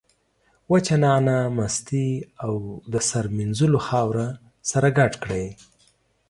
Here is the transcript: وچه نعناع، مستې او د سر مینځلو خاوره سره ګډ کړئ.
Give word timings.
وچه 0.71 0.95
نعناع، 1.03 1.45
مستې 1.57 2.07
او 2.45 2.53
د 2.93 2.95
سر 3.09 3.25
مینځلو 3.35 3.79
خاوره 3.87 4.27
سره 4.71 4.87
ګډ 4.97 5.13
کړئ. 5.23 5.47